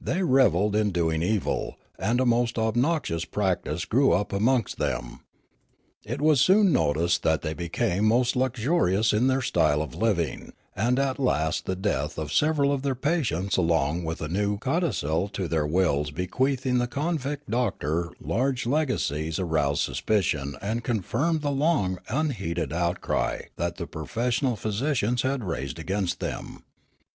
They 0.00 0.22
revelled 0.22 0.76
in 0.76 0.92
doing 0.92 1.20
evil, 1.20 1.78
and 1.98 2.20
a 2.20 2.24
most 2.24 2.60
obnoxious 2.60 3.24
practice 3.24 3.84
grew 3.84 4.12
up 4.12 4.32
amongst 4.32 4.78
them. 4.78 5.24
It 6.06 6.20
was 6.22 6.40
soon 6.40 6.72
noticed 6.72 7.24
that 7.24 7.42
they 7.42 7.54
became 7.54 8.04
most 8.04 8.36
luxurious 8.36 9.12
in 9.12 9.26
their 9.26 9.42
style 9.42 9.82
of 9.82 9.92
living, 9.96 10.52
and 10.76 11.00
at 11.00 11.18
last 11.18 11.66
the 11.66 11.74
death 11.74 12.18
of 12.18 12.32
several 12.32 12.70
of 12.72 12.82
their 12.82 12.94
patients 12.94 13.56
along 13.56 14.04
with 14.04 14.20
a 14.22 14.28
new 14.28 14.58
codicil 14.58 15.26
to 15.30 15.48
their 15.48 15.66
wills 15.66 16.12
bequeathing 16.12 16.74
to 16.74 16.78
the 16.78 16.86
convict 16.86 17.50
doctor 17.50 18.12
large 18.20 18.66
legacies 18.66 19.40
aroused 19.40 19.82
suspicion 19.82 20.56
and 20.62 20.84
confirmed 20.84 21.40
the 21.40 21.50
long 21.50 21.98
unheeded 22.08 22.72
outcry 22.72 23.40
that 23.56 23.74
the 23.78 23.88
professional 23.88 24.54
physicians 24.54 25.22
had 25.22 25.42
raised 25.42 25.80
against 25.80 26.20
them. 26.20 26.62